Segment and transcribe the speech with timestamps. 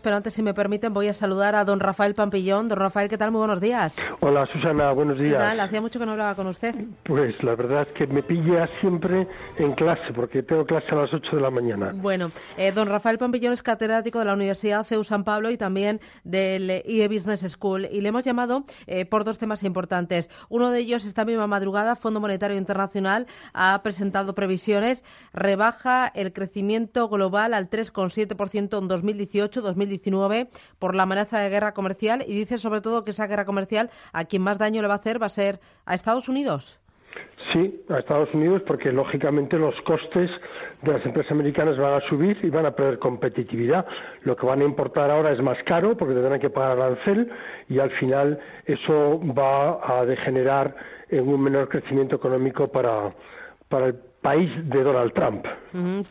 [0.00, 2.68] Pero antes, si me permiten, voy a saludar a don Rafael Pampillón.
[2.68, 3.30] Don Rafael, ¿qué tal?
[3.30, 3.96] Muy buenos días.
[4.20, 5.32] Hola, Susana, buenos días.
[5.32, 5.60] ¿Qué tal?
[5.60, 6.74] Hacía mucho que no hablaba con usted.
[7.04, 9.26] Pues la verdad es que me pilla siempre
[9.56, 11.92] en clase, porque tengo clase a las 8 de la mañana.
[11.94, 16.00] Bueno, eh, don Rafael Pampillón es catedrático de la Universidad CEU San Pablo y también
[16.24, 17.86] del IE Business School.
[17.90, 20.28] Y le hemos llamado eh, por dos temas importantes.
[20.48, 25.04] Uno de ellos, esta misma madrugada, Fondo Monetario Internacional ha presentado previsiones.
[25.32, 28.88] Rebaja el crecimiento global al 3,7% en
[29.88, 30.48] 2018-2019
[30.78, 34.24] por la amenaza de guerra comercial y dice sobre todo que esa guerra comercial a
[34.24, 36.78] quien más daño le va a hacer va a ser a Estados Unidos.
[37.52, 40.30] Sí, a Estados Unidos porque lógicamente los costes
[40.82, 43.86] de las empresas americanas van a subir y van a perder competitividad.
[44.22, 47.30] Lo que van a importar ahora es más caro porque tendrán que pagar arancel
[47.68, 50.74] y al final eso va a degenerar
[51.08, 53.12] en un menor crecimiento económico para,
[53.68, 55.44] para el país de Donald Trump.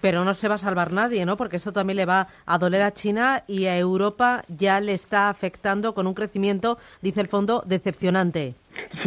[0.01, 1.35] pero no se va a salvar nadie, ¿no?
[1.37, 5.29] Porque esto también le va a doler a China y a Europa ya le está
[5.29, 8.55] afectando con un crecimiento, dice el fondo, decepcionante.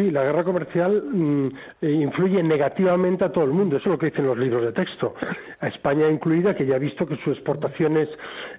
[0.00, 1.46] Sí, la guerra comercial mm,
[1.82, 4.72] eh, influye negativamente a todo el mundo, eso es lo que dicen los libros de
[4.72, 5.14] texto.
[5.60, 8.08] A España incluida, que ya ha visto que sus exportaciones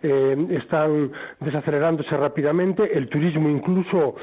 [0.03, 4.17] eh, están desacelerándose rápidamente, el turismo incluso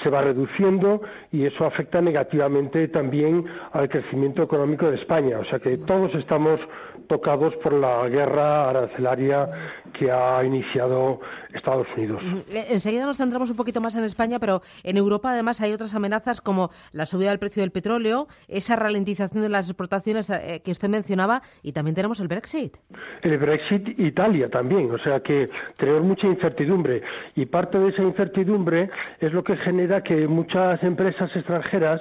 [0.00, 5.40] se va reduciendo y eso afecta negativamente también al crecimiento económico de España.
[5.40, 6.60] O sea que todos estamos
[7.08, 9.50] tocados por la guerra arancelaria
[9.98, 11.20] que ha iniciado
[11.52, 12.22] Estados Unidos.
[12.48, 16.40] Enseguida nos centramos un poquito más en España, pero en Europa además hay otras amenazas
[16.40, 16.59] como
[16.92, 21.42] la subida del precio del petróleo, esa ralentización de las exportaciones eh, que usted mencionaba
[21.62, 22.76] y también tenemos el Brexit.
[23.22, 27.02] El Brexit Italia también, o sea que tenemos mucha incertidumbre
[27.36, 32.00] y parte de esa incertidumbre es lo que genera que muchas empresas extranjeras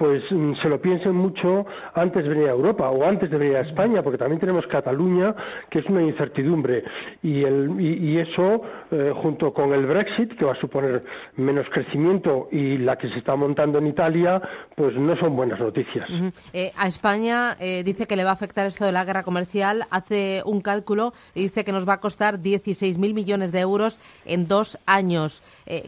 [0.00, 3.56] pues mm, se lo piensen mucho antes de venir a Europa o antes de venir
[3.58, 5.34] a España, porque también tenemos Cataluña,
[5.68, 6.84] que es una incertidumbre.
[7.22, 11.02] Y, y, eso, eh, junto con el Brexit, que va a suponer
[11.36, 14.40] menos crecimiento, y la que se está montando en Italia,
[14.74, 16.08] pues no son buenas noticias.
[16.54, 19.84] Eh, a España eh, dice que le va a afectar esto de la guerra comercial,
[19.90, 24.48] hace un cálculo y dice que nos va a costar 16.000 millones de euros en
[24.48, 25.42] dos años.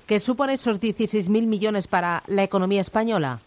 [0.06, 3.41] ¿Qué supone esos 16.000 millones para la economía española?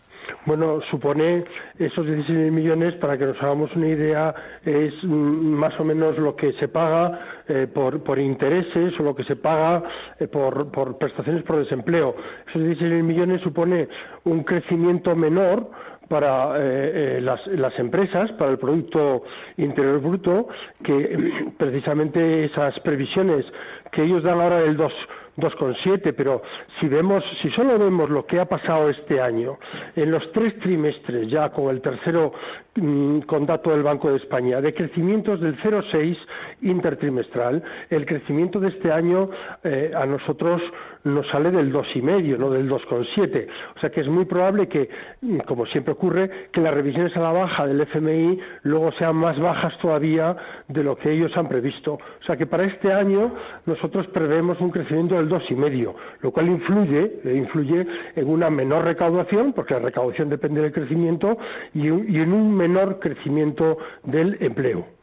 [0.46, 1.44] Bueno, supone
[1.80, 6.53] esos 16 millones, para que nos hagamos una idea, es más o menos lo que
[6.53, 9.84] se paga eh, por, intereses o lo que se paga
[10.19, 12.16] eh, por, prestaciones por desempleo.
[12.50, 13.88] Esos 16 millones supone
[14.24, 15.69] un crecimiento menor
[16.08, 19.24] para eh, las, las, empresas, para el Producto
[19.58, 20.47] Interior Bruto,
[20.84, 23.46] que precisamente esas previsiones
[23.91, 24.94] que ellos dan ahora del 2
[25.38, 26.41] 2,7, pero
[26.79, 29.57] si vemos, si solo vemos lo que ha pasado este año,
[29.96, 32.34] en los tres trimestres ya con el tercero
[32.75, 36.18] mm, con dato del Banco de España, de crecimientos del 0,6
[36.62, 39.29] intertrimestral, el crecimiento de este año
[39.63, 40.62] eh, a nosotros
[41.06, 43.48] nos sale del 2,5, no del 2,7.
[43.76, 44.90] O sea que es muy probable que,
[45.22, 49.40] mm, como siempre ocurre, que las revisiones a la baja del FMI luego sean más
[49.40, 50.36] bajas todavía
[50.68, 51.94] de lo que ellos han previsto.
[51.94, 53.34] O sea que para este año
[53.66, 59.54] nosotros prevemos un crecimiento del 2,5, lo cual influye, eh, influye en una menor recaudación,
[59.54, 61.38] porque la recaudación depende del crecimiento,
[61.74, 64.95] y en un menor crecimiento del empleo.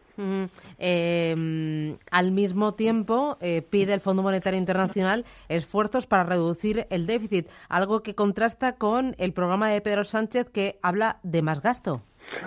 [0.78, 7.48] Em, al mismo tiempo, eh, pide el Fondo Monetario Internacional esfuerzos para reducir el déficit,
[7.68, 12.02] algo que contrasta con el programa de Pedro Sánchez que habla de más gasto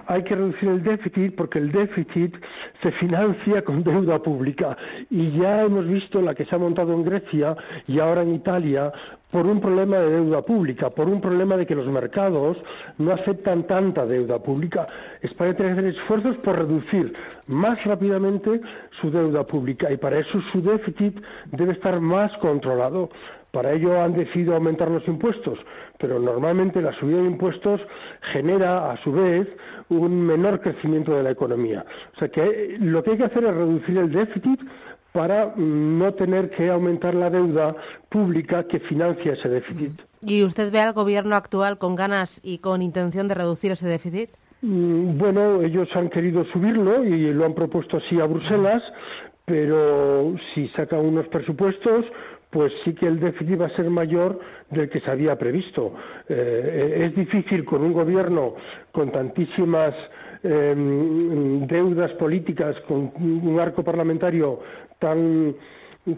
[0.07, 2.35] hay que reducir el déficit porque el déficit
[2.81, 4.77] se financia con deuda pública
[5.09, 7.55] y ya hemos visto la que se ha montado en Grecia
[7.87, 8.91] y ahora en Italia
[9.31, 12.57] por un problema de deuda pública, por un problema de que los mercados
[12.97, 14.87] no aceptan tanta deuda pública.
[15.21, 17.11] España tiene que hacer esfuerzos por reducir
[17.47, 18.61] más rápidamente
[19.01, 21.19] su deuda pública y para eso su déficit
[21.51, 23.09] debe estar más controlado.
[23.55, 25.57] Para ello han decidido aumentar los impuestos,
[25.97, 27.79] pero normalmente la subida de impuestos
[28.33, 29.47] genera, a su vez,
[29.87, 31.85] un menor crecimiento de la economía.
[32.17, 34.59] O sea que lo que hay que hacer es reducir el déficit
[35.13, 37.73] para no tener que aumentar la deuda
[38.09, 40.01] pública que financia ese déficit.
[40.19, 44.31] ¿Y usted ve al gobierno actual con ganas y con intención de reducir ese déficit?
[44.63, 48.83] Mm, bueno, ellos han querido subirlo y lo han propuesto así a Bruselas,
[49.45, 52.05] pero si sacan unos presupuestos,
[52.55, 55.93] pues sí que el déficit va a ser mayor del que se había previsto.
[56.29, 58.55] Eh, es difícil con un gobierno
[58.93, 59.93] con tantísimas
[60.41, 64.61] em, deudas políticas, con un arco parlamentario
[64.99, 65.53] tan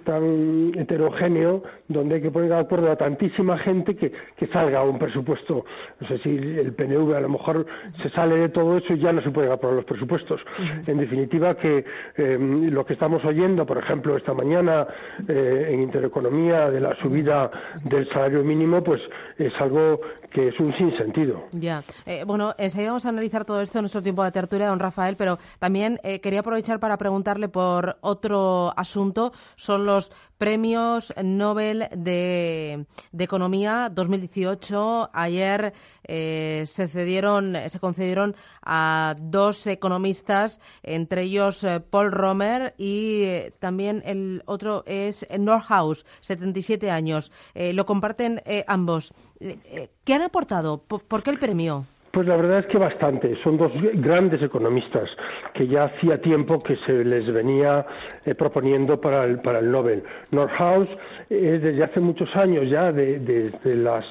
[0.03, 4.99] tan heterogéneo donde hay que poner de acuerdo a tantísima gente que, que salga un
[4.99, 5.65] presupuesto.
[5.99, 7.65] No sé si el PNV a lo mejor
[8.01, 10.41] se sale de todo eso y ya no se pueden aprobar los presupuestos.
[10.85, 11.85] En definitiva, que
[12.17, 14.87] em, lo que estamos oyendo, por ejemplo, esta mañana
[15.27, 17.49] eh, en Intereconomía de la subida
[17.83, 19.01] del salario mínimo, pues
[19.37, 20.01] es algo
[20.37, 21.47] que es un sinsentido.
[21.51, 21.83] Ya.
[22.05, 25.15] Eh, bueno, enseguida vamos a analizar todo esto en nuestro tiempo de tertulia, don Rafael,
[25.15, 29.31] pero también eh, quería aprovechar para preguntarle por otro asunto.
[29.55, 32.85] Son los premios Nobel de,
[33.17, 35.09] Economía 2018.
[35.11, 35.73] Ayer
[36.03, 43.25] eh, se cedieron, se concedieron a dos economistas, entre ellos Paul Romer y
[43.57, 47.31] también el otro es Norhaus, 77 años.
[47.55, 49.13] lo comparten ambos.
[49.39, 50.79] ¿Qué han aportado?
[50.79, 51.85] ¿Por, qué el premio?
[52.12, 53.35] Pues la verdad es que bastante.
[53.44, 55.09] Son dos grandes economistas
[55.53, 57.85] que ya hacía tiempo que se les venía
[58.25, 60.03] eh, proponiendo para el, para el Nobel.
[60.31, 60.89] Norhaus
[61.29, 64.06] es desde hace muchos años ya, desde de, los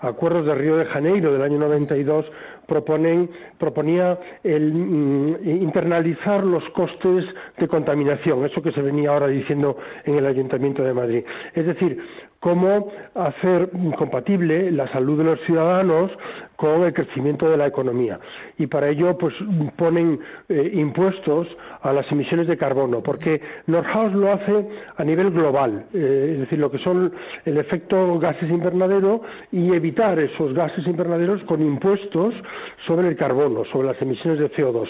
[0.00, 2.26] acuerdos de Río de Janeiro del año 92,
[2.68, 7.24] proponen, proponía el mm, internalizar los costes
[7.56, 11.24] de contaminación, eso que se venía ahora diciendo en el Ayuntamiento de Madrid.
[11.54, 11.98] Es decir,
[12.40, 16.10] cómo hacer compatible la salud de los ciudadanos
[16.56, 18.18] con el crecimiento de la economía.
[18.58, 19.34] Y para ello, pues
[19.76, 20.18] ponen
[20.48, 21.46] eh, impuestos
[21.82, 26.58] a las emisiones de carbono, porque Nordhaus lo hace a nivel global, eh, es decir,
[26.58, 27.12] lo que son
[27.44, 32.34] el efecto gases invernadero y evitar esos gases invernaderos con impuestos
[32.86, 34.88] sobre el carbono, sobre las emisiones de CO2.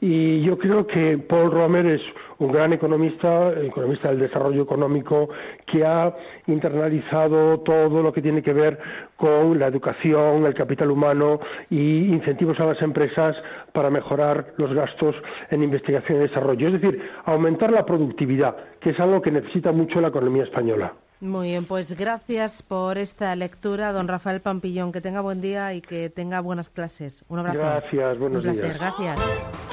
[0.00, 2.02] Y yo creo que Paul Romer es
[2.38, 5.28] un gran economista, economista del desarrollo económico,
[5.66, 6.14] que ha
[6.46, 8.78] internalizado todo lo que tiene que ver
[9.16, 11.40] con la educación, el capital humano
[11.70, 13.36] y incentivos a las empresas
[13.72, 15.14] para mejorar los gastos
[15.50, 16.68] en investigación y desarrollo.
[16.68, 20.92] Es decir, aumentar la productividad, que es algo que necesita mucho la economía española.
[21.20, 24.92] Muy bien, pues gracias por esta lectura, don Rafael Pampillón.
[24.92, 27.24] Que tenga buen día y que tenga buenas clases.
[27.28, 27.58] Un abrazo.
[27.58, 28.74] Gracias, buenos Un días.
[28.74, 29.65] Gracias.